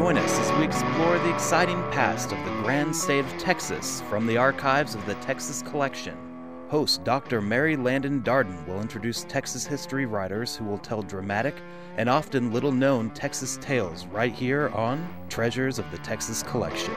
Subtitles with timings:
[0.00, 4.26] Join us as we explore the exciting past of the grand state of Texas from
[4.26, 6.16] the archives of the Texas Collection.
[6.70, 7.42] Host Dr.
[7.42, 11.54] Mary Landon Darden will introduce Texas history writers who will tell dramatic
[11.98, 16.94] and often little known Texas tales right here on Treasures of the Texas Collection.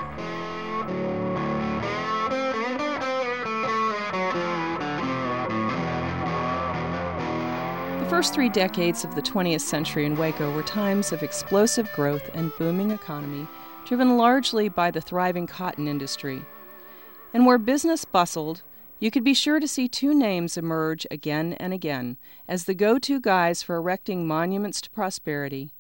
[8.23, 12.55] First three decades of the 20th century in Waco were times of explosive growth and
[12.58, 13.45] booming economy,
[13.84, 16.41] driven largely by the thriving cotton industry.
[17.34, 18.62] And where business bustled,
[19.02, 22.16] you could be sure to see two names emerge again and again
[22.48, 25.73] as the go to guys for erecting monuments to prosperity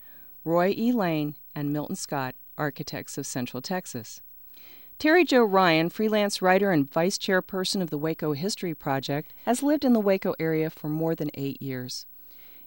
[0.43, 0.91] Roy E.
[0.91, 4.19] Lane and Milton Scott, architects of Central Texas.
[4.99, 9.85] Terri Jo Ryan, freelance writer and vice chairperson of the Waco History Project, has lived
[9.85, 12.05] in the Waco area for more than eight years.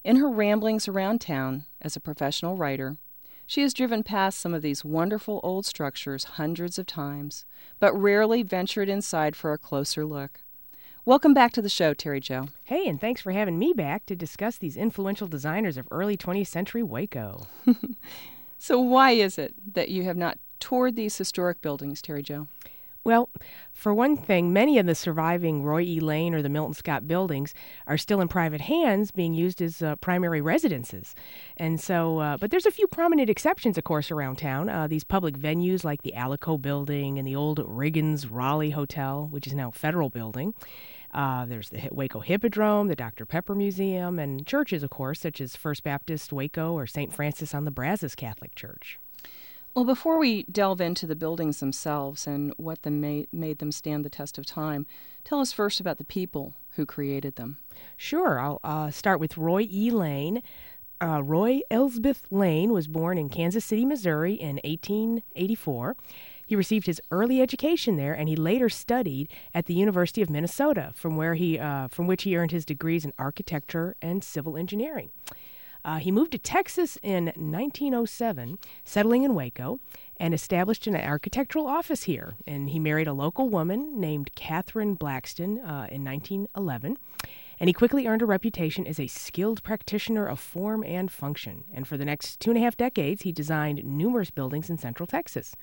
[0.06, 2.96] In her ramblings around town as a professional writer,
[3.44, 7.44] she has driven past some of these wonderful old structures hundreds of times,
[7.80, 10.42] but rarely ventured inside for a closer look.
[11.04, 12.50] Welcome back to the show, Terri Jo.
[12.62, 16.46] Hey, and thanks for having me back to discuss these influential designers of early 20th
[16.46, 17.48] century Waco.
[18.58, 22.46] so, why is it that you have not toured these historic buildings, Terri Jo?
[23.06, 23.30] Well,
[23.72, 26.00] for one thing, many of the surviving Roy E.
[26.00, 27.54] Lane or the Milton Scott buildings
[27.86, 31.14] are still in private hands, being used as uh, primary residences.
[31.56, 34.68] And so, uh, but there's a few prominent exceptions, of course, around town.
[34.68, 39.46] Uh, these public venues like the Alico building and the old Riggins Raleigh Hotel, which
[39.46, 40.52] is now federal building.
[41.14, 43.24] Uh, there's the Waco Hippodrome, the Dr.
[43.24, 47.14] Pepper Museum, and churches, of course, such as First Baptist Waco or St.
[47.14, 48.98] Francis on the Brazos Catholic Church.
[49.76, 54.06] Well, before we delve into the buildings themselves and what them made, made them stand
[54.06, 54.86] the test of time,
[55.22, 57.58] tell us first about the people who created them.
[57.94, 58.40] Sure.
[58.40, 59.90] I'll uh, start with Roy E.
[59.90, 60.42] Lane.
[60.98, 65.94] Uh, Roy Elsbeth Lane was born in Kansas City, Missouri in 1884.
[66.46, 70.92] He received his early education there, and he later studied at the University of Minnesota,
[70.94, 75.10] from where he, uh, from which he earned his degrees in architecture and civil engineering.
[75.86, 79.78] Uh, he moved to Texas in 1907, settling in Waco,
[80.16, 82.34] and established an architectural office here.
[82.44, 86.96] And he married a local woman named Catherine Blackston uh, in 1911.
[87.58, 91.64] And he quickly earned a reputation as a skilled practitioner of form and function.
[91.72, 95.06] And for the next two and a half decades, he designed numerous buildings in Central
[95.06, 95.56] Texas.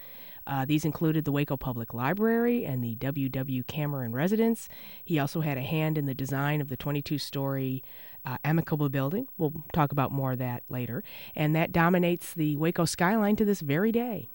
[0.46, 3.64] Uh, these included the Waco Public Library and the W.W.
[3.64, 4.68] Cameron Residence.
[5.04, 7.84] He also had a hand in the design of the 22 story
[8.26, 9.28] uh, Amicable building.
[9.38, 11.04] We'll talk about more of that later.
[11.36, 14.30] And that dominates the Waco skyline to this very day.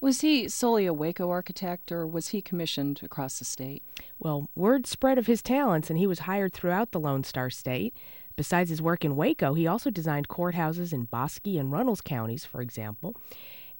[0.00, 3.82] Was he solely a Waco architect or was he commissioned across the state?
[4.18, 7.96] Well, word spread of his talents and he was hired throughout the Lone Star State.
[8.36, 12.60] Besides his work in Waco, he also designed courthouses in Bosque and Runnels counties, for
[12.60, 13.16] example.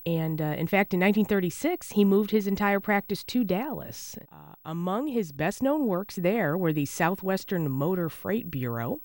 [0.07, 4.17] And uh, in fact, in 1936, he moved his entire practice to Dallas.
[4.33, 9.01] Uh, among his best known works there were the Southwestern Motor Freight Bureau,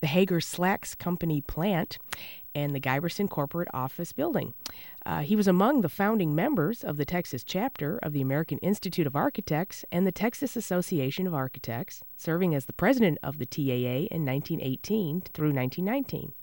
[0.00, 1.98] the Haggar Slacks Company plant,
[2.54, 4.54] and the Giberson Corporate Office Building.
[5.06, 9.06] Uh, he was among the founding members of the Texas chapter of the American Institute
[9.06, 14.10] of Architects and the Texas Association of Architects, serving as the president of the TAA
[14.10, 16.34] in 1918 through 1919.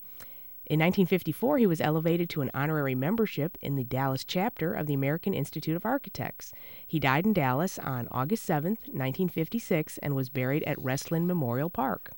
[0.65, 4.93] In 1954, he was elevated to an honorary membership in the Dallas chapter of the
[4.93, 6.53] American Institute of Architects.
[6.87, 12.11] He died in Dallas on August 7, 1956, and was buried at Restland Memorial Park.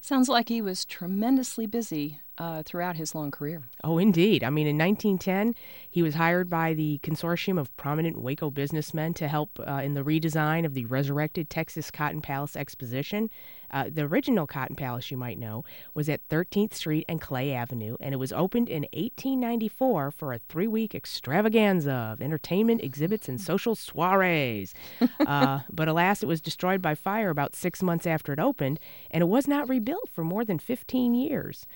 [0.00, 3.64] Sounds like he was tremendously busy uh, throughout his long career.
[3.82, 4.44] Oh, indeed.
[4.44, 5.54] I mean, in 1910,
[5.90, 10.04] he was hired by the consortium of prominent Waco businessmen to help uh, in the
[10.04, 13.28] redesign of the resurrected Texas Cotton Palace Exposition.
[13.70, 15.62] Uh, the original Cotton Palace, you might know,
[15.92, 20.38] was at 13th Street and Clay Avenue, and it was opened in 1894 for a
[20.38, 24.72] three week extravaganza of entertainment, exhibits, and social soirees.
[25.26, 28.80] uh, but alas, it was destroyed by fire about six months after it opened,
[29.10, 31.66] and it was not rebuilt for more than 15 years.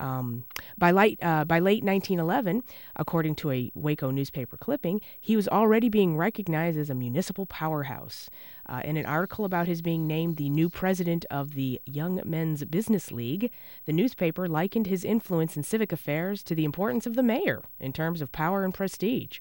[0.00, 0.44] Um,
[0.78, 2.64] by, late, uh, by late 1911,
[2.96, 8.30] according to a Waco newspaper clipping, he was already being recognized as a municipal powerhouse.
[8.70, 12.64] Uh, in an article about his being named the new president of the Young Men's
[12.64, 13.50] Business League,
[13.84, 17.92] the newspaper likened his influence in civic affairs to the importance of the mayor in
[17.92, 19.40] terms of power and prestige.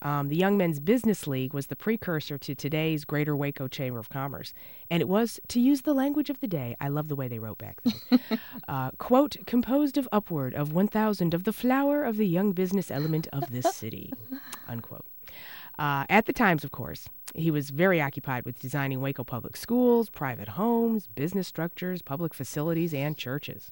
[0.00, 4.08] Um, the Young Men's Business League was the precursor to today's Greater Waco Chamber of
[4.08, 4.54] Commerce.
[4.90, 7.38] And it was, to use the language of the day, I love the way they
[7.38, 8.20] wrote back then,
[8.68, 13.28] uh, quote, composed of upward of 1,000 of the flower of the young business element
[13.32, 14.12] of this city,
[14.66, 15.04] unquote.
[15.78, 20.10] Uh, at the Times, of course, he was very occupied with designing Waco public schools,
[20.10, 23.70] private homes, business structures, public facilities, and churches.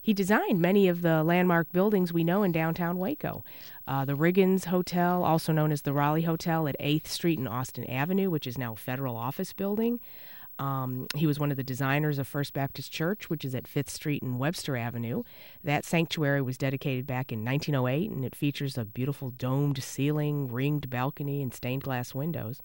[0.00, 3.44] He designed many of the landmark buildings we know in downtown Waco.
[3.86, 7.88] Uh, the Riggins Hotel, also known as the Raleigh Hotel at 8th Street and Austin
[7.88, 10.00] Avenue, which is now a federal office building.
[10.62, 13.90] Um, he was one of the designers of First Baptist Church, which is at 5th
[13.90, 15.24] Street and Webster Avenue.
[15.64, 20.88] That sanctuary was dedicated back in 1908, and it features a beautiful domed ceiling, ringed
[20.88, 22.60] balcony, and stained glass windows.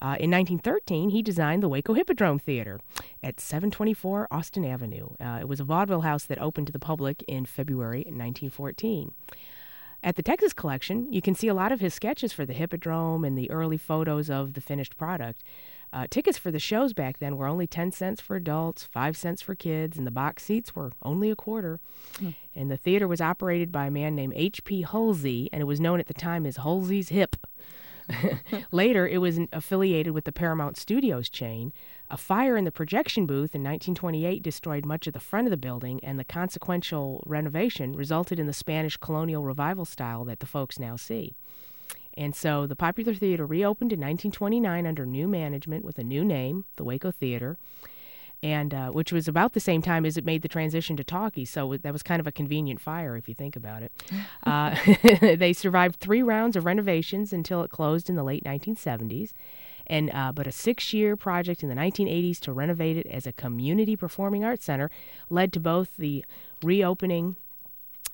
[0.00, 2.78] Uh, in 1913, he designed the Waco Hippodrome Theater
[3.24, 5.08] at 724 Austin Avenue.
[5.20, 9.14] Uh, it was a vaudeville house that opened to the public in February 1914.
[10.02, 13.24] At the Texas Collection, you can see a lot of his sketches for the Hippodrome
[13.24, 15.42] and the early photos of the finished product.
[15.92, 19.40] Uh, tickets for the shows back then were only 10 cents for adults, 5 cents
[19.40, 21.80] for kids, and the box seats were only a quarter.
[22.18, 22.30] Hmm.
[22.54, 24.84] And the theater was operated by a man named H.P.
[24.84, 27.36] Hulsey, and it was known at the time as Hulsey's Hip.
[28.72, 31.72] Later, it was affiliated with the Paramount Studios chain.
[32.08, 35.56] A fire in the projection booth in 1928 destroyed much of the front of the
[35.56, 40.78] building, and the consequential renovation resulted in the Spanish colonial revival style that the folks
[40.78, 41.34] now see.
[42.16, 46.64] And so the Popular Theater reopened in 1929 under new management with a new name,
[46.76, 47.58] the Waco Theater
[48.42, 51.44] and uh, which was about the same time as it made the transition to talkie.
[51.44, 53.92] So that was kind of a convenient fire if you think about it.
[54.44, 54.76] uh,
[55.36, 59.32] they survived three rounds of renovations until it closed in the late 1970s.
[59.88, 63.94] And uh, but a six-year project in the 1980s to renovate it as a community
[63.94, 64.90] performing arts center
[65.30, 66.24] led to both the
[66.62, 67.36] reopening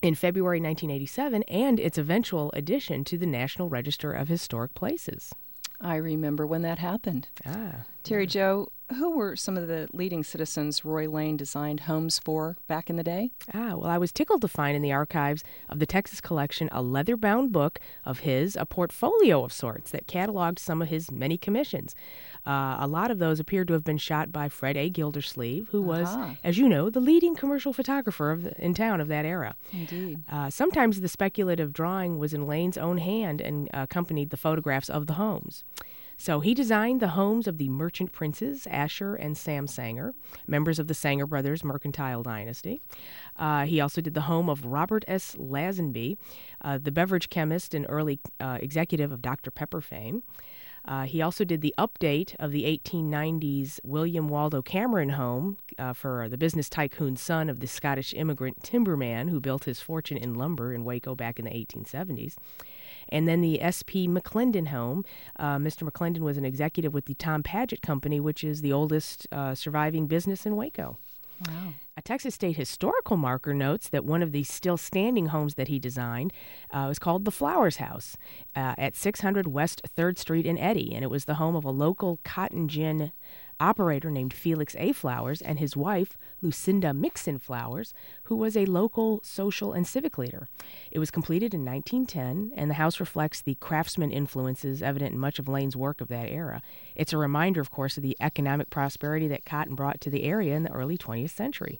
[0.02, 5.34] in February 1987 and its eventual addition to the National Register of Historic Places.
[5.80, 7.28] I remember when that happened.
[7.46, 8.26] Ah, Terri yeah.
[8.26, 12.96] Jo, who were some of the leading citizens Roy Lane designed homes for back in
[12.96, 13.30] the day?
[13.52, 16.82] Ah, well, I was tickled to find in the archives of the Texas Collection a
[16.82, 21.36] leather bound book of his, a portfolio of sorts that cataloged some of his many
[21.36, 21.94] commissions.
[22.46, 24.88] Uh, a lot of those appeared to have been shot by Fred A.
[24.88, 26.34] Gildersleeve, who was, uh-huh.
[26.42, 29.56] as you know, the leading commercial photographer the, in town of that era.
[29.72, 30.22] Indeed.
[30.30, 35.06] Uh, sometimes the speculative drawing was in Lane's own hand and accompanied the photographs of
[35.06, 35.64] the homes.
[36.16, 40.14] So he designed the homes of the merchant princes, Asher and Sam Sanger,
[40.46, 42.80] members of the Sanger brothers mercantile dynasty.
[43.36, 45.34] Uh, he also did the home of Robert S.
[45.36, 46.16] Lazenby,
[46.60, 49.50] uh, the beverage chemist and early uh, executive of Dr.
[49.50, 50.22] Pepper fame.
[50.84, 56.28] Uh, he also did the update of the 1890s William Waldo Cameron home uh, for
[56.28, 60.72] the business tycoon son of the Scottish immigrant timberman who built his fortune in lumber
[60.72, 62.34] in Waco back in the 1870s.
[63.08, 64.08] And then the S.P.
[64.08, 65.04] McClendon home.
[65.38, 65.88] Uh, Mr.
[65.88, 70.06] McClendon was an executive with the Tom Padgitt Company, which is the oldest uh, surviving
[70.06, 70.98] business in Waco.
[71.48, 71.74] Wow.
[71.96, 75.78] A Texas State historical marker notes that one of the still standing homes that he
[75.78, 76.32] designed
[76.70, 78.16] uh, was called the Flowers House
[78.56, 81.70] uh, at 600 West 3rd Street in Eddy, and it was the home of a
[81.70, 83.12] local cotton gin
[83.60, 84.92] operator named Felix A.
[84.92, 87.94] Flowers and his wife, Lucinda Mixon Flowers,
[88.24, 90.48] who was a local social and civic leader.
[90.90, 95.38] It was completed in 1910, and the house reflects the craftsman influences evident in much
[95.38, 96.62] of Lane's work of that era.
[96.94, 100.54] It's a reminder, of course, of the economic prosperity that cotton brought to the area
[100.54, 101.78] in the early 20th century.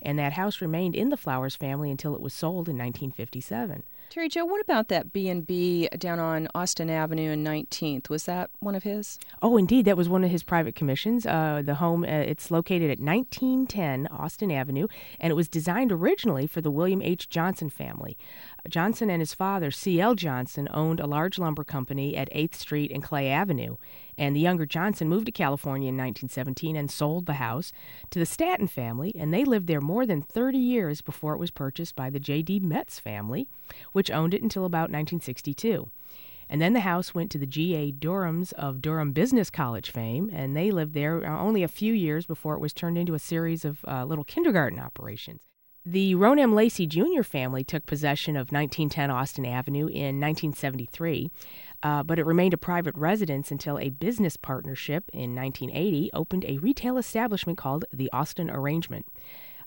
[0.00, 3.84] And that house remained in the Flowers family until it was sold in 1957.
[4.12, 8.10] Terri Jo, what about that B and B down on Austin Avenue and 19th?
[8.10, 9.18] Was that one of his?
[9.40, 11.24] Oh, indeed, that was one of his private commissions.
[11.24, 14.86] Uh, the home uh, it's located at 1910 Austin Avenue,
[15.18, 17.30] and it was designed originally for the William H.
[17.30, 18.18] Johnson family.
[18.68, 20.14] Johnson and his father, C.L.
[20.14, 23.76] Johnson, owned a large lumber company at 8th Street and Clay Avenue.
[24.22, 27.72] And the younger Johnson moved to California in 1917 and sold the house
[28.10, 31.50] to the Staton family, and they lived there more than 30 years before it was
[31.50, 32.60] purchased by the J.D.
[32.60, 33.48] Metz family,
[33.90, 35.90] which owned it until about 1962.
[36.48, 37.90] And then the house went to the G.A.
[37.90, 42.54] Durhams of Durham Business College fame, and they lived there only a few years before
[42.54, 45.51] it was turned into a series of uh, little kindergarten operations.
[45.84, 47.24] The Ronem Lacey Jr.
[47.24, 51.28] family took possession of 1910 Austin Avenue in 1973,
[51.82, 56.58] uh, but it remained a private residence until a business partnership in 1980 opened a
[56.58, 59.06] retail establishment called the Austin Arrangement.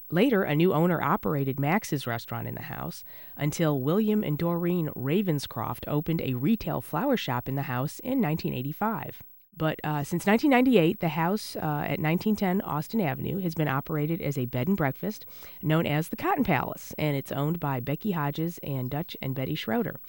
[0.09, 3.03] Later, a new owner operated Max's restaurant in the house
[3.35, 9.21] until William and Doreen Ravenscroft opened a retail flower shop in the house in 1985.
[9.57, 14.37] But uh, since 1998, the house uh, at 1910 Austin Avenue has been operated as
[14.37, 15.25] a bed and breakfast
[15.61, 19.55] known as the Cotton Palace, and it's owned by Becky Hodges and Dutch and Betty
[19.55, 19.99] Schroeder.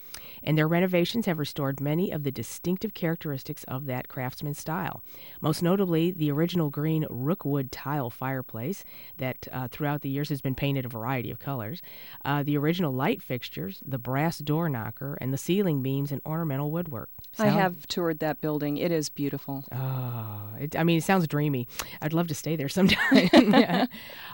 [0.43, 5.01] And their renovations have restored many of the distinctive characteristics of that craftsman style.
[5.39, 8.83] Most notably, the original green rookwood tile fireplace
[9.17, 11.81] that uh, throughout the years has been painted a variety of colors,
[12.25, 16.69] uh, the original light fixtures, the brass door knocker, and the ceiling beams and ornamental
[16.69, 17.09] woodwork.
[17.31, 18.77] Sound- I have toured that building.
[18.77, 19.63] It is beautiful beautiful.
[19.71, 21.67] Oh, it, I mean, it sounds dreamy.
[22.01, 23.29] I'd love to stay there sometime.
[23.33, 23.85] yeah.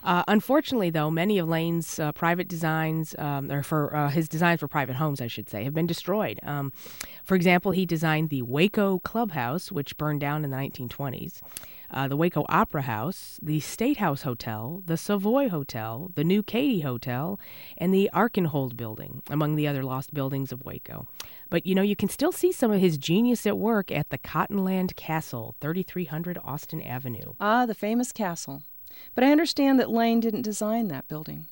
[0.04, 4.60] uh, unfortunately, though, many of Lane's uh, private designs, um, or for uh, his designs
[4.60, 6.40] for private homes, I should say, have been destroyed.
[6.44, 6.72] Um,
[7.24, 11.42] for example, he designed the Waco Clubhouse, which burned down in the 1920s
[11.94, 16.82] uh, the Waco Opera House, the State House Hotel, the Savoy Hotel, the New Katy
[16.82, 17.40] Hotel,
[17.78, 21.08] and the Arkenhold Building, among the other lost buildings of Waco.
[21.54, 24.18] But you know, you can still see some of his genius at work at the
[24.18, 27.36] Cottonland Castle, 3300 Austin Avenue.
[27.40, 28.64] Ah, the famous castle.
[29.14, 31.46] But I understand that Lane didn't design that building.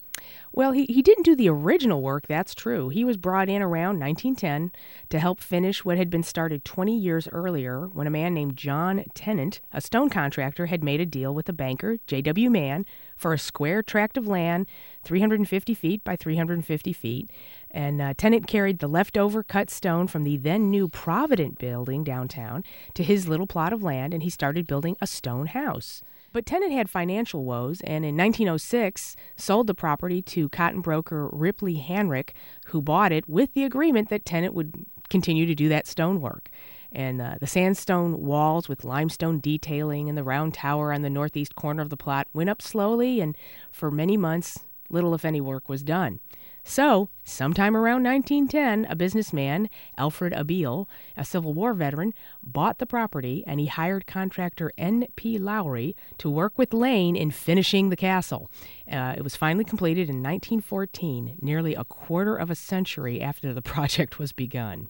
[0.53, 2.89] Well, he, he didn't do the original work, that's true.
[2.89, 4.71] He was brought in around 1910
[5.09, 9.05] to help finish what had been started 20 years earlier when a man named John
[9.13, 12.49] Tennant, a stone contractor, had made a deal with a banker, J.W.
[12.49, 12.85] Mann,
[13.15, 14.67] for a square tract of land,
[15.03, 17.31] 350 feet by 350 feet.
[17.69, 22.63] And uh, Tennant carried the leftover cut stone from the then new Provident building downtown
[22.95, 26.01] to his little plot of land, and he started building a stone house.
[26.33, 31.75] But Tennant had financial woes and in 1906 sold the property to cotton broker Ripley
[31.75, 32.31] Hanrick,
[32.67, 36.49] who bought it with the agreement that Tennant would continue to do that stonework.
[36.91, 41.55] And uh, the sandstone walls with limestone detailing and the round tower on the northeast
[41.55, 43.37] corner of the plot went up slowly, and
[43.71, 44.59] for many months,
[44.89, 46.19] little if any work was done.
[46.63, 50.87] So, sometime around 1910, a businessman, Alfred Abeele,
[51.17, 52.13] a Civil War veteran,
[52.43, 55.39] bought the property and he hired contractor N.P.
[55.39, 58.51] Lowry to work with Lane in finishing the castle.
[58.91, 63.61] Uh, it was finally completed in 1914, nearly a quarter of a century after the
[63.73, 64.87] project was begun.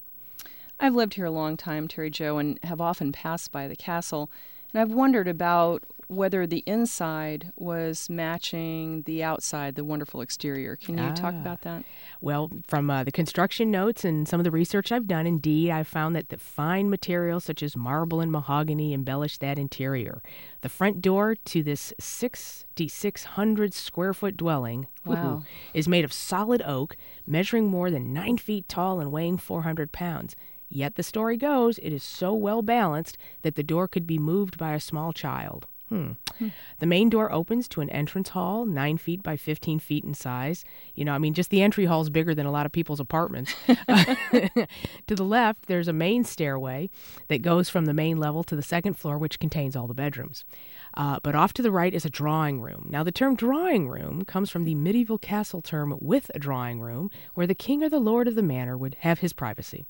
[0.80, 4.30] I've lived here a long time, Terri Jo, and have often passed by the castle.
[4.74, 10.76] And I've wondered about whether the inside was matching the outside, the wonderful exterior.
[10.76, 11.14] Can you ah.
[11.14, 11.86] talk about that?
[12.20, 15.88] Well, from uh, the construction notes and some of the research I've done, indeed, I've
[15.88, 20.22] found that the fine materials such as marble and mahogany embellish that interior.
[20.60, 25.44] The front door to this 6,600 square foot dwelling wow.
[25.74, 30.36] is made of solid oak, measuring more than nine feet tall and weighing 400 pounds.
[30.74, 34.58] Yet the story goes it is so well balanced that the door could be moved
[34.58, 35.68] by a small child.
[35.90, 36.12] Hmm.
[36.38, 36.48] hmm.
[36.80, 40.64] The main door opens to an entrance hall, nine feet by 15 feet in size.
[40.96, 43.02] You know, I mean, just the entry hall is bigger than a lot of people's
[43.02, 43.54] apartments.
[43.68, 44.68] to
[45.08, 46.90] the left, there's a main stairway
[47.28, 50.46] that goes from the main level to the second floor, which contains all the bedrooms.
[50.94, 52.88] Uh, but off to the right is a drawing room.
[52.90, 57.10] Now, the term drawing room comes from the medieval castle term with a drawing room,
[57.34, 59.86] where the king or the lord of the manor would have his privacy.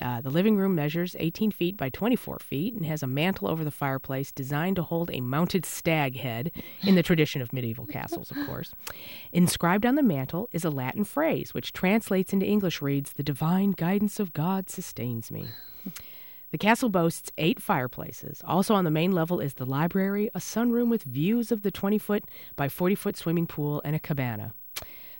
[0.00, 3.64] Uh, the living room measures 18 feet by 24 feet and has a mantel over
[3.64, 6.50] the fireplace designed to hold a mounted stag head,
[6.82, 8.72] in the tradition of medieval castles, of course.
[9.32, 13.72] Inscribed on the mantel is a Latin phrase which translates into English reads, The divine
[13.72, 15.46] guidance of God sustains me.
[16.50, 18.42] The castle boasts eight fireplaces.
[18.44, 21.96] Also on the main level is the library, a sunroom with views of the 20
[21.98, 22.24] foot
[22.56, 24.52] by 40 foot swimming pool, and a cabana.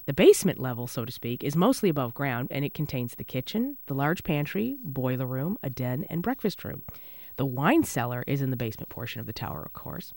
[0.07, 3.77] The basement level, so to speak, is mostly above ground and it contains the kitchen,
[3.87, 6.83] the large pantry, boiler room, a den, and breakfast room.
[7.37, 10.13] The wine cellar is in the basement portion of the tower, of course.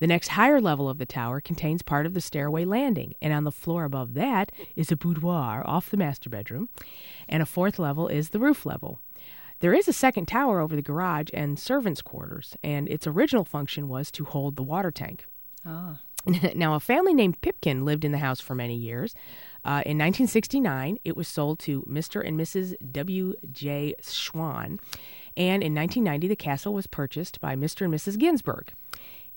[0.00, 3.44] The next higher level of the tower contains part of the stairway landing, and on
[3.44, 6.68] the floor above that is a boudoir off the master bedroom,
[7.28, 9.00] and a fourth level is the roof level.
[9.60, 13.88] There is a second tower over the garage and servants' quarters, and its original function
[13.88, 15.26] was to hold the water tank.
[15.64, 16.00] Ah.
[16.54, 19.14] now, a family named Pipkin lived in the house for many years.
[19.64, 22.26] Uh, in 1969, it was sold to Mr.
[22.26, 22.74] and Mrs.
[22.92, 23.94] W.J.
[24.02, 24.78] Schwan,
[25.36, 27.82] and in 1990, the castle was purchased by Mr.
[27.82, 28.18] and Mrs.
[28.18, 28.72] Ginsburg.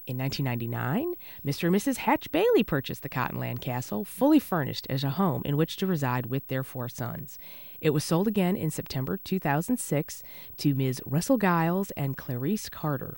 [0.09, 1.13] In 1999,
[1.45, 1.67] Mr.
[1.67, 1.97] and Mrs.
[1.97, 6.25] Hatch Bailey purchased the Cottonland Castle, fully furnished as a home in which to reside
[6.25, 7.37] with their four sons.
[7.79, 10.23] It was sold again in September 2006
[10.57, 10.99] to Ms.
[11.05, 13.17] Russell Giles and Clarice Carter.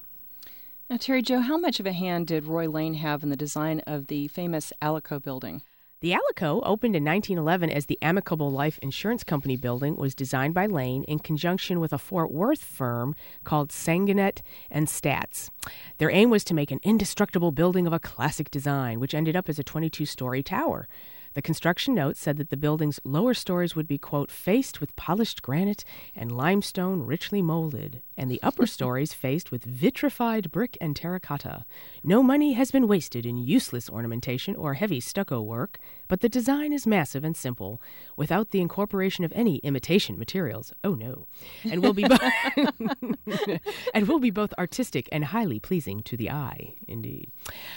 [0.89, 3.79] Now, Terri Jo, how much of a hand did Roy Lane have in the design
[3.87, 5.61] of the famous Alico building?
[6.01, 10.65] The Alico, opened in 1911 as the Amicable Life Insurance Company building, was designed by
[10.65, 14.41] Lane in conjunction with a Fort Worth firm called Sanguinet
[14.71, 15.51] and Staats.
[15.99, 19.47] Their aim was to make an indestructible building of a classic design, which ended up
[19.47, 20.87] as a 22 story tower.
[21.35, 25.43] The construction note said that the building's lower stories would be, quote, faced with polished
[25.43, 25.83] granite
[26.15, 31.65] and limestone richly molded, and the upper stories faced with vitrified brick and terracotta.
[32.03, 36.73] No money has been wasted in useless ornamentation or heavy stucco work, but the design
[36.73, 37.81] is massive and simple
[38.15, 40.73] without the incorporation of any imitation materials.
[40.83, 41.27] Oh no.
[41.63, 42.17] And will be bo-
[43.93, 47.31] and will be both artistic and highly pleasing to the eye, indeed.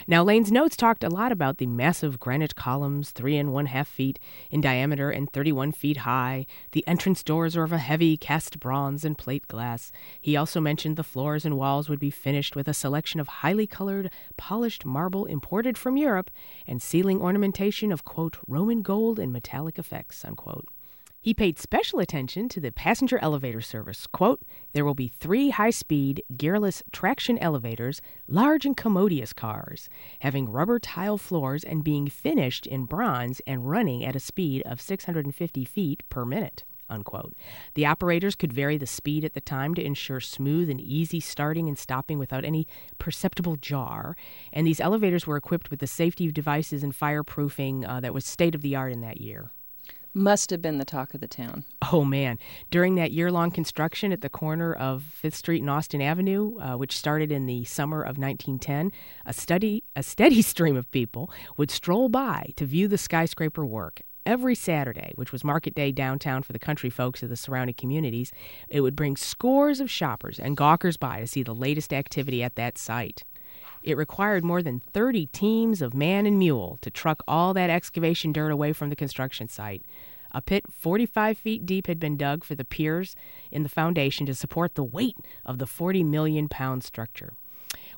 [0.07, 3.89] Now Lane's notes talked a lot about the massive granite columns, three and one half
[3.89, 4.19] feet
[4.51, 6.47] in diameter and 31 feet high.
[6.73, 9.93] The entrance doors are of a heavy cast bronze and plate glass.
[10.21, 13.67] He also mentioned the floors and walls would be finished with a selection of highly
[13.67, 16.31] colored, polished marble imported from Europe
[16.67, 20.67] and ceiling ornamentation of, quote, Roman gold and metallic effects, unquote.
[21.25, 24.07] He paid special attention to the passenger elevator service.
[24.07, 24.43] Quote,
[24.75, 29.89] there will be three high speed, gearless traction elevators, large and commodious cars,
[30.21, 34.83] having rubber tile floors and being finished in bronze and running at a speed of
[34.83, 36.65] 650 feet per minute.
[36.89, 37.35] Unquote.
[37.75, 41.67] The operators could vary the speed at the time to ensure smooth and easy starting
[41.69, 42.67] and stopping without any
[42.99, 44.17] perceptible jar.
[44.53, 48.55] And these elevators were equipped with the safety devices and fireproofing uh, that was state
[48.55, 49.51] of the art in that year
[50.15, 51.65] must have been the talk of the town.
[51.91, 52.39] Oh man!
[52.71, 56.97] During that year-long construction at the corner of Fifth Street and Austin Avenue, uh, which
[56.97, 58.93] started in the summer of 1910,
[59.27, 64.03] a steady a steady stream of people would stroll by to view the skyscraper work.
[64.27, 68.33] Every Saturday, which was market day downtown for the country folks of the surrounding communities,
[68.69, 72.57] it would bring scores of shoppers and gawkers by to see the latest activity at
[72.57, 73.25] that site.
[73.83, 78.33] It required more than 30 teams of man and mule to truck all that excavation
[78.33, 79.83] dirt away from the construction site.
[80.33, 83.15] A pit 45 feet deep had been dug for the piers
[83.53, 87.35] in the foundation to support the weight of the 40 million pound structure.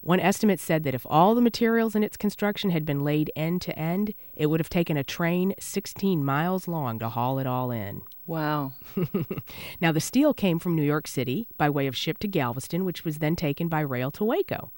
[0.07, 3.61] One estimate said that if all the materials in its construction had been laid end
[3.63, 7.73] to end, it would have taken a train 16 miles long to haul it all
[7.73, 8.03] in.
[8.25, 8.75] Wow.
[9.81, 13.05] now, the steel came from New York City by way of ship to Galveston, which
[13.05, 14.71] was then taken by rail to Waco.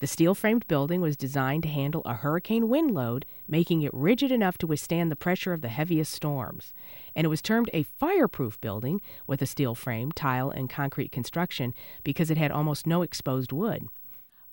[0.00, 4.32] The steel framed building was designed to handle a hurricane wind load, making it rigid
[4.32, 6.72] enough to withstand the pressure of the heaviest storms.
[7.14, 11.74] And it was termed a fireproof building with a steel frame, tile, and concrete construction
[12.02, 13.86] because it had almost no exposed wood.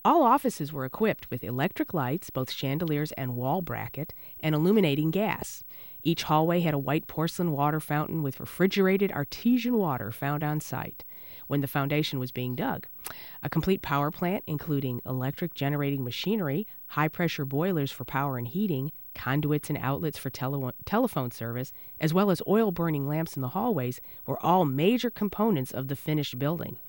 [0.04, 5.64] All offices were equipped with electric lights, both chandeliers and wall bracket, and illuminating gas.
[6.02, 11.04] Each hallway had a white porcelain water fountain with refrigerated artesian water found on site
[11.46, 12.88] when the foundation was being dug.
[13.44, 18.92] A complete power plant, including electric generating machinery, high pressure boilers for power and heating,
[19.14, 23.50] conduits and outlets for tele- telephone service, as well as oil burning lamps in the
[23.50, 26.80] hallways, were all major components of the finished building.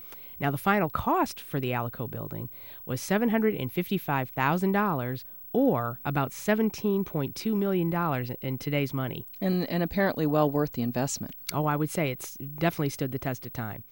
[0.43, 2.49] Now, the final cost for the Alico building
[2.85, 9.25] was $755,000 or about $17.2 million in today's money.
[9.39, 11.33] And, and apparently well worth the investment.
[11.53, 13.85] Oh, I would say it's definitely stood the test of time.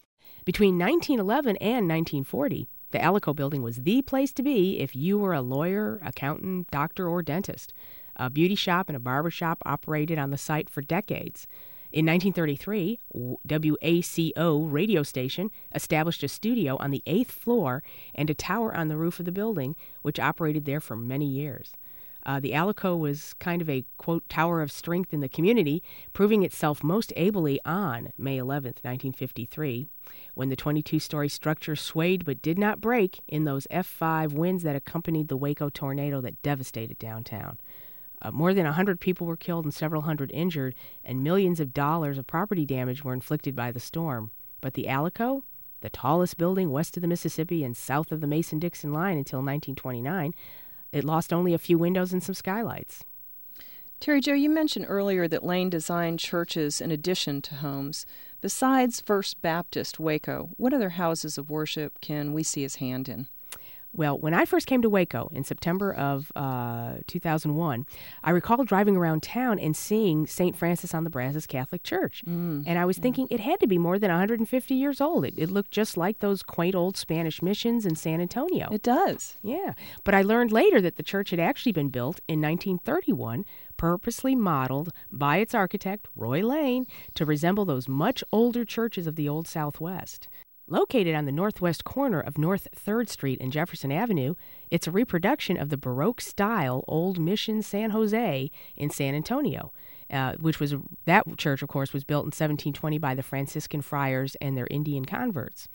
[0.44, 5.32] Between 1911 and 1940, the Alico building was the place to be if you were
[5.32, 7.72] a lawyer, accountant, doctor, or dentist.
[8.16, 11.46] A beauty shop and a barber shop operated on the site for decades.
[11.92, 17.82] In 1933, WACO radio station established a studio on the eighth floor
[18.14, 21.74] and a tower on the roof of the building, which operated there for many years.
[22.24, 25.82] Uh, the Alico was kind of a, quote, tower of strength in the community,
[26.14, 29.88] proving itself most ably on May 11, 1953,
[30.32, 34.76] when the 22 story structure swayed but did not break in those F5 winds that
[34.76, 37.58] accompanied the Waco tornado that devastated downtown.
[38.22, 42.16] Uh, more than 100 people were killed and several hundred injured, and millions of dollars
[42.16, 44.30] of property damage were inflicted by the storm.
[44.60, 45.42] But the Alico,
[45.80, 49.38] the tallest building west of the Mississippi and south of the Mason Dixon line until
[49.38, 50.32] 1929,
[50.92, 53.02] it lost only a few windows and some skylights.
[54.00, 58.06] Terri Jo, you mentioned earlier that Lane designed churches in addition to homes.
[58.40, 63.28] Besides First Baptist Waco, what other houses of worship can we see his hand in?
[63.94, 67.86] Well, when I first came to Waco in September of uh, 2001,
[68.24, 70.56] I recall driving around town and seeing St.
[70.56, 72.22] Francis on the Brazos Catholic Church.
[72.26, 75.24] Mm, and I was thinking it had to be more than 150 years old.
[75.26, 78.68] It, it, looked just like those quaint old Spanish missions in San Antonio.
[78.72, 79.36] It does.
[79.42, 79.74] Yeah.
[80.04, 83.44] But I learned later that the church had actually been built in 1931
[83.76, 89.28] purposely modeled by its architect, Roy Lane, to resemble those much older churches of the
[89.28, 90.28] Old Southwest.
[90.68, 94.34] Located on the northwest corner of North 3rd Street and Jefferson Avenue,
[94.70, 99.72] it's a reproduction of the Baroque style Old Mission San Jose in San Antonio,
[100.10, 104.36] uh, which was that church, of course, was built in 1720 by the Franciscan friars
[104.40, 105.68] and their Indian converts.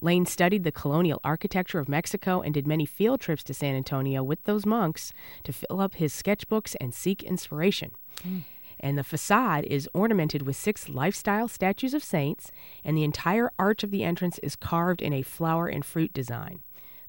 [0.00, 4.22] Lane studied the colonial architecture of Mexico and did many field trips to San Antonio
[4.22, 5.12] with those monks
[5.44, 7.92] to fill up his sketchbooks and seek inspiration.
[8.26, 8.42] Mm
[8.82, 12.50] and the facade is ornamented with six lifestyle statues of saints,
[12.84, 16.60] and the entire arch of the entrance is carved in a flower and fruit design.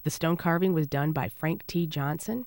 [0.04, 1.86] The stone carving was done by Frank T.
[1.86, 2.46] Johnson.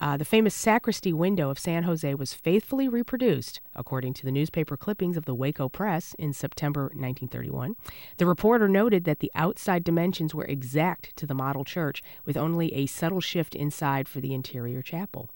[0.00, 4.74] Uh, the famous sacristy window of San Jose was faithfully reproduced, according to the newspaper
[4.78, 7.76] clippings of the Waco Press in September 1931.
[8.16, 12.72] The reporter noted that the outside dimensions were exact to the model church, with only
[12.72, 15.28] a subtle shift inside for the interior chapel.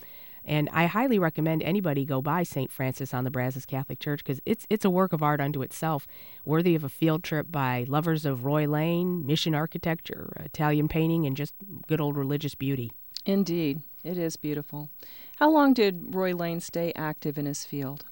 [0.44, 2.70] And I highly recommend anybody go by St.
[2.70, 6.06] Francis on the Brazos Catholic Church because it's it's a work of art unto itself,
[6.44, 11.36] worthy of a field trip by lovers of Roy Lane, mission architecture, Italian painting, and
[11.36, 11.54] just
[11.86, 12.92] good old religious beauty.
[13.24, 14.90] Indeed, it is beautiful.
[15.36, 18.04] How long did Roy Lane stay active in his field?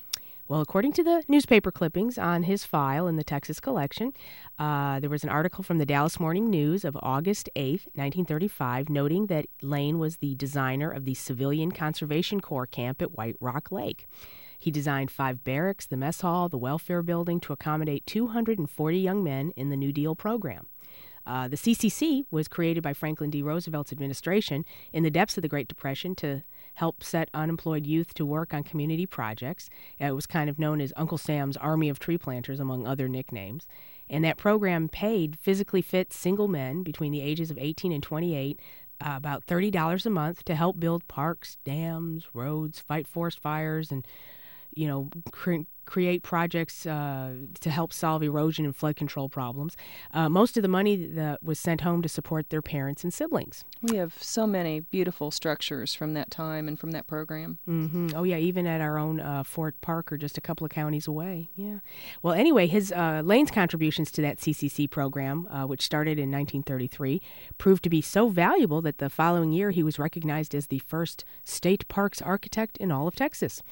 [0.53, 4.13] Well, according to the newspaper clippings on his file in the Texas collection,
[4.59, 9.29] uh, there was an article from the Dallas Morning News of August 8, 1935, noting
[9.29, 14.07] that Lane was the designer of the Civilian Conservation Corps camp at White Rock Lake.
[14.59, 19.53] He designed five barracks, the mess hall, the welfare building to accommodate 240 young men
[19.57, 20.67] in the New Deal program.
[21.27, 23.43] Uh, the CCC was created by Franklin D.
[23.43, 26.43] Roosevelt's administration in the depths of the Great Depression to
[26.75, 29.69] help set unemployed youth to work on community projects.
[30.01, 33.09] Uh, it was kind of known as Uncle Sam's Army of Tree Planters, among other
[33.09, 33.67] nicknames.
[34.11, 38.61] And that program paid physically fit single men between the ages of 18 and 28
[39.01, 44.07] uh, about $30 a month to help build parks, dams, roads, fight forest fires, and
[44.75, 45.11] you know,
[45.85, 49.77] create projects uh, to help solve erosion and flood control problems.
[50.13, 53.65] Uh, most of the money that was sent home to support their parents and siblings.
[53.83, 57.59] We have so many beautiful structures from that time and from that program.
[57.69, 58.11] Mm-hmm.
[58.15, 61.51] Oh yeah, even at our own uh, Fort Parker, just a couple of counties away.
[61.57, 61.79] Yeah.
[62.23, 67.21] Well, anyway, his uh, Lane's contributions to that CCC program, uh, which started in 1933,
[67.59, 71.25] proved to be so valuable that the following year he was recognized as the first
[71.45, 73.63] state parks architect in all of Texas.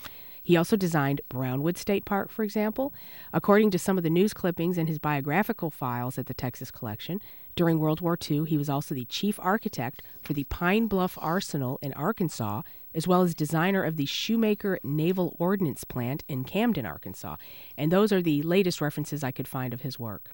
[0.42, 2.92] He also designed Brownwood State Park, for example.
[3.32, 7.20] According to some of the news clippings in his biographical files at the Texas Collection,
[7.56, 11.78] during World War II, he was also the chief architect for the Pine Bluff Arsenal
[11.82, 12.62] in Arkansas,
[12.94, 17.36] as well as designer of the Shumaker Naval Ordnance Plant in Camden, Arkansas.
[17.76, 20.30] And those are the latest references I could find of his work.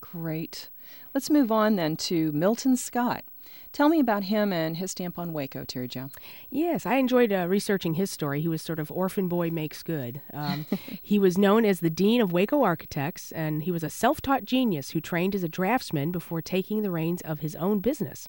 [0.00, 0.68] Great.
[1.14, 3.24] Let's move on then to Milton Scott.
[3.72, 6.10] Tell me about him and his stamp on Waco, Terri Jo.
[6.50, 8.40] Yes, I enjoyed uh, researching his story.
[8.40, 10.20] He was sort of orphan boy makes good.
[10.32, 10.66] Um,
[11.02, 14.44] he was known as the Dean of Waco Architects, and he was a self taught
[14.44, 18.28] genius who trained as a draftsman before taking the reins of his own business.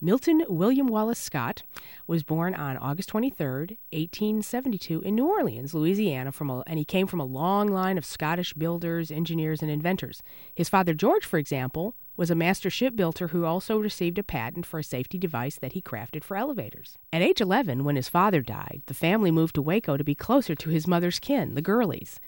[0.00, 1.64] Milton William Wallace Scott
[2.06, 3.46] was born on August 23,
[3.90, 8.04] 1872, in New Orleans, Louisiana, from a, and he came from a long line of
[8.04, 10.22] Scottish builders, engineers, and inventors.
[10.54, 14.80] His father, George, for example, was a master shipbuilder who also received a patent for
[14.80, 16.98] a safety device that he crafted for elevators.
[17.12, 20.56] At age 11, when his father died, the family moved to Waco to be closer
[20.56, 22.18] to his mother's kin, the Gurleys.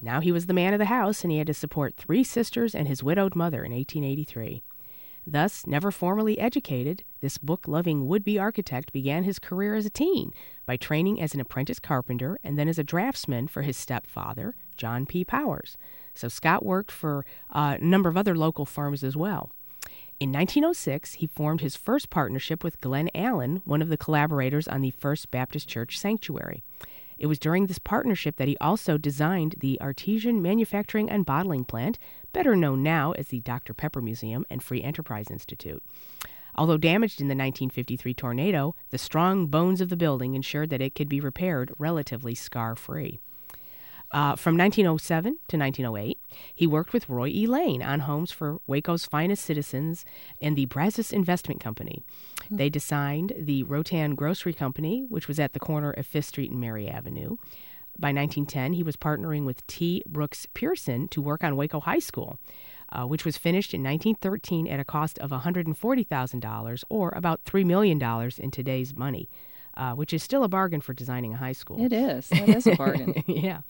[0.00, 2.76] Now he was the man of the house, and he had to support three sisters
[2.76, 4.62] and his widowed mother in 1883.
[5.26, 9.90] Thus, never formally educated, this book loving would be architect began his career as a
[9.90, 10.32] teen
[10.64, 15.06] by training as an apprentice carpenter and then as a draftsman for his stepfather, John
[15.06, 15.24] P.
[15.24, 15.76] Powers.
[16.14, 19.50] So Scott worked for uh, a number of other local firms as well.
[20.20, 24.80] In 1906, he formed his first partnership with Glenn Allen, one of the collaborators on
[24.80, 26.62] the First Baptist Church Sanctuary.
[27.18, 31.98] It was during this partnership that he also designed the Artesian Manufacturing and Bottling Plant,
[32.32, 33.74] better known now as the Dr.
[33.74, 35.82] Pepper Museum and Free Enterprise Institute.
[36.56, 40.94] Although damaged in the 1953 tornado, the strong bones of the building ensured that it
[40.94, 43.18] could be repaired relatively scar free.
[44.14, 46.18] Uh, from 1907 to 1908,
[46.54, 47.48] he worked with Roy E.
[47.48, 50.04] Lane on homes for Waco's finest citizens
[50.40, 52.04] and the Brazos Investment Company.
[52.44, 52.56] Mm-hmm.
[52.56, 56.60] They designed the Rotan Grocery Company, which was at the corner of Fifth Street and
[56.60, 57.38] Mary Avenue.
[57.98, 60.04] By 1910, he was partnering with T.
[60.06, 62.38] Brooks Pearson to work on Waco High School,
[62.90, 68.00] uh, which was finished in 1913 at a cost of $140,000 or about $3 million
[68.38, 69.28] in today's money
[69.76, 71.82] uh, which is still a bargain for designing a high school.
[71.82, 72.28] It is.
[72.28, 73.14] That is a bargain.
[73.26, 73.60] yeah.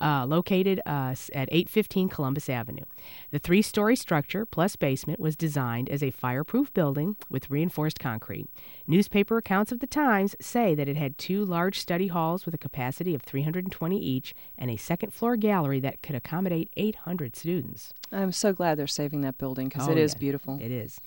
[0.00, 2.84] Uh, located uh, at 815 Columbus Avenue.
[3.30, 8.48] The three story structure plus basement was designed as a fireproof building with reinforced concrete.
[8.86, 12.58] Newspaper accounts of the times say that it had two large study halls with a
[12.58, 17.92] capacity of 320 each and a second floor gallery that could accommodate 800 students.
[18.12, 20.58] I'm so glad they're saving that building because oh, it is yeah, beautiful.
[20.60, 21.00] It is.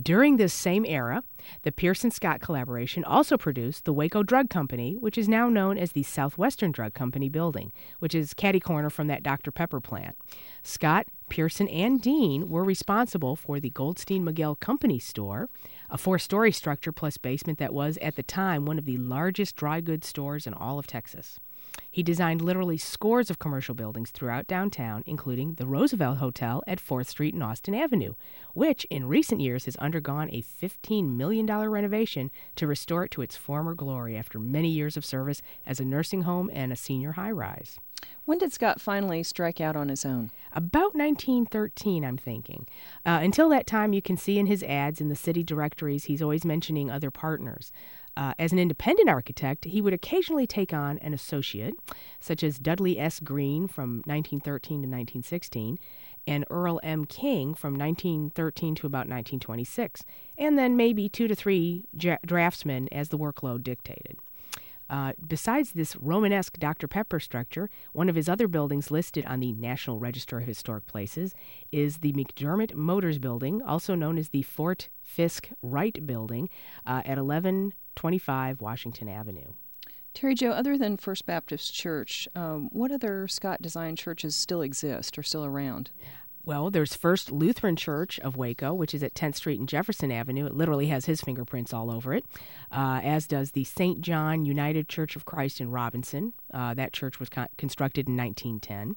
[0.00, 1.24] During this same era,
[1.62, 5.92] the Pearson Scott collaboration also produced the Waco Drug Company, which is now known as
[5.92, 9.50] the Southwestern Drug Company building, which is catty corner from that Dr.
[9.50, 10.16] Pepper plant.
[10.62, 15.48] Scott, Pearson, and Dean were responsible for the Goldstein Migel Company store,
[15.90, 19.54] a four story structure plus basement that was, at the time, one of the largest
[19.56, 21.38] dry goods stores in all of Texas.
[21.90, 27.06] He designed literally scores of commercial buildings throughout downtown, including the Roosevelt Hotel at 4th
[27.06, 28.14] Street and Austin Avenue,
[28.54, 33.36] which in recent years has undergone a $15 million renovation to restore it to its
[33.36, 37.30] former glory after many years of service as a nursing home and a senior high
[37.30, 37.78] rise.
[38.24, 40.30] When did Scott finally strike out on his own?
[40.52, 42.66] About 1913, I'm thinking.
[43.04, 46.22] Uh, until that time, you can see in his ads in the city directories, he's
[46.22, 47.72] always mentioning other partners.
[48.18, 51.74] Uh, as an independent architect, he would occasionally take on an associate,
[52.18, 53.20] such as Dudley S.
[53.20, 55.78] Green from 1913 to 1916,
[56.26, 57.04] and Earl M.
[57.04, 60.02] King from 1913 to about 1926,
[60.36, 61.84] and then maybe two to three
[62.26, 64.18] draftsmen as the workload dictated.
[64.90, 66.88] Uh, besides this Romanesque Dr.
[66.88, 71.34] Pepper structure, one of his other buildings listed on the National Register of Historic Places
[71.70, 76.48] is the McDermott Motors Building, also known as the Fort Fisk Wright Building,
[76.84, 77.18] uh, at
[78.02, 79.52] 1125 Washington Avenue.
[80.14, 85.18] Terri Jo, other than First Baptist Church, um, what other Scott designed churches still exist
[85.18, 85.90] or still around?
[86.44, 90.46] Well, there's First Lutheran Church of Waco, which is at 10th Street and Jefferson Avenue.
[90.46, 92.24] It literally has his fingerprints all over it,
[92.72, 94.00] uh, as does the St.
[94.00, 96.32] John United Church of Christ in Robinson.
[96.52, 98.96] Uh, that church was con- constructed in 1910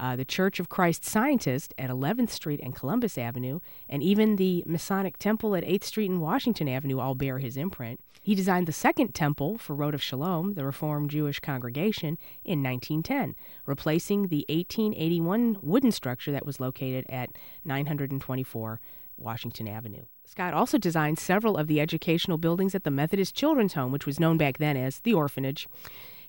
[0.00, 4.64] uh, the Church of Christ Scientist at 11th Street and Columbus Avenue, and even the
[4.66, 8.00] Masonic Temple at 8th Street and Washington Avenue all bear his imprint.
[8.22, 13.34] He designed the second temple for Rodef Sholom, the Reformed Jewish congregation, in 1910,
[13.66, 17.30] replacing the 1881 wooden structure that was located at
[17.64, 18.80] 924
[19.16, 20.04] Washington Avenue.
[20.24, 24.20] Scott also designed several of the educational buildings at the Methodist Children's Home, which was
[24.20, 25.66] known back then as the orphanage.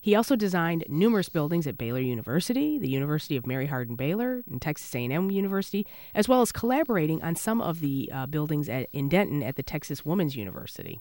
[0.03, 4.59] He also designed numerous buildings at Baylor University, the University of Mary Hardin Baylor, and
[4.59, 5.85] Texas A&M University,
[6.15, 9.63] as well as collaborating on some of the uh, buildings at, in Denton at the
[9.63, 10.99] Texas Women's University.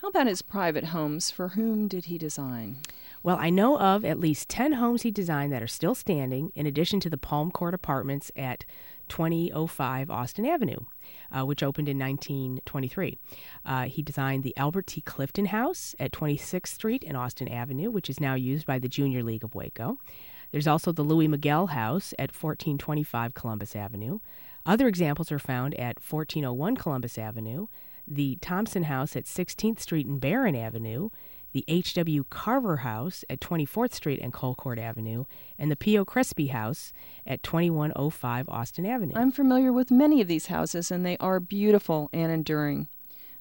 [0.00, 1.32] How about his private homes?
[1.32, 2.76] For whom did he design?
[3.24, 6.66] Well, I know of at least 10 homes he designed that are still standing, in
[6.66, 8.64] addition to the Palm Court Apartments at
[9.08, 10.80] 2005 Austin Avenue,
[11.30, 13.18] uh, which opened in 1923.
[13.64, 15.00] Uh, he designed the Albert T.
[15.00, 19.22] Clifton House at 26th Street and Austin Avenue, which is now used by the Junior
[19.22, 19.98] League of Waco.
[20.50, 24.20] There's also the Louis Miguel House at 1425 Columbus Avenue.
[24.64, 27.66] Other examples are found at 1401 Columbus Avenue,
[28.06, 31.10] the Thompson House at 16th Street and Barron Avenue,
[31.52, 32.24] the H.W.
[32.30, 35.24] Carver House at 24th Street and Colcord Avenue,
[35.58, 36.04] and the P.O.
[36.04, 36.92] Crespi House
[37.26, 39.14] at 2105 Austin Avenue.
[39.16, 42.88] I'm familiar with many of these houses, and they are beautiful and enduring.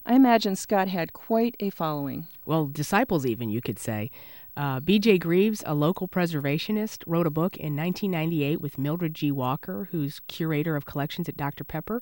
[0.05, 2.27] I imagine Scott had quite a following.
[2.45, 4.09] Well, disciples, even, you could say.
[4.55, 5.17] Uh, B.J.
[5.17, 9.31] Greaves, a local preservationist, wrote a book in 1998 with Mildred G.
[9.31, 11.63] Walker, who's curator of collections at Dr.
[11.63, 12.01] Pepper,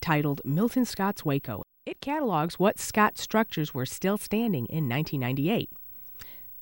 [0.00, 1.62] titled Milton Scott's Waco.
[1.84, 5.68] It catalogs what Scott structures were still standing in 1998.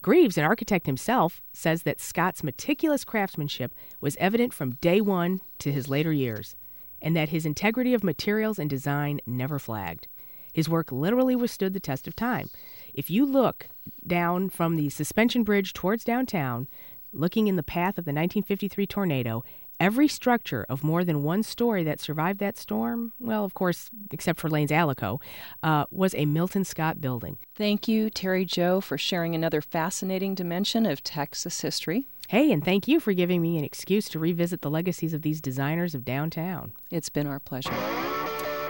[0.00, 5.70] Greaves, an architect himself, says that Scott's meticulous craftsmanship was evident from day one to
[5.70, 6.56] his later years,
[7.02, 10.09] and that his integrity of materials and design never flagged.
[10.54, 12.48] His work literally withstood the test of time.
[12.94, 13.68] If you look
[14.06, 16.66] down from the suspension bridge towards downtown,
[17.12, 19.44] looking in the path of the 1953 tornado,
[19.80, 24.38] Every structure of more than one story that survived that storm, well, of course, except
[24.38, 25.22] for Lane's Alico,
[25.62, 27.38] uh, was a Milton Scott building.
[27.54, 32.06] Thank you, Terri Jo, for sharing another fascinating dimension of Texas history.
[32.28, 35.40] Hey, and thank you for giving me an excuse to revisit the legacies of these
[35.40, 36.72] designers of downtown.
[36.90, 37.72] It's been our pleasure.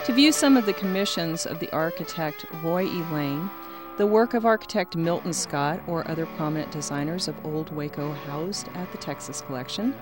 [0.05, 3.03] To view some of the commissions of the architect Roy E.
[3.11, 3.49] Lane,
[3.97, 8.89] the work of architect Milton Scott, or other prominent designers of Old Waco housed at
[8.93, 9.93] the Texas Collection,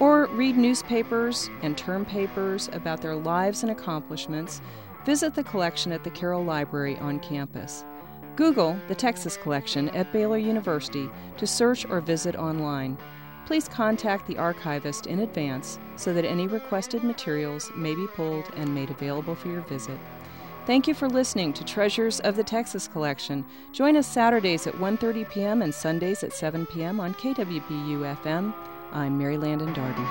[0.00, 4.60] or read newspapers and term papers about their lives and accomplishments,
[5.04, 7.84] visit the collection at the Carroll Library on campus.
[8.34, 12.96] Google the Texas Collection at Baylor University to search or visit online.
[13.44, 18.74] Please contact the archivist in advance so that any requested materials may be pulled and
[18.74, 19.98] made available for your visit.
[20.66, 23.44] Thank you for listening to Treasures of the Texas Collection.
[23.72, 25.62] Join us Saturdays at 1:30 p.m.
[25.62, 27.00] and Sundays at 7 p.m.
[27.00, 28.54] on KWBU FM
[28.92, 30.04] I'm Mary Landon Darden.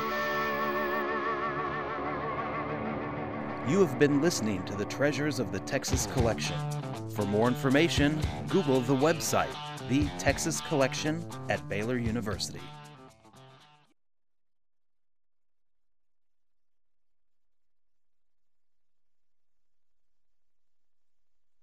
[3.70, 6.56] You have been listening to the Treasures of the Texas Collection.
[7.14, 9.54] For more information, Google the website,
[9.90, 12.62] The Texas Collection at Baylor University.